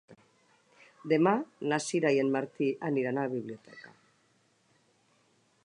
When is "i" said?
2.15-2.21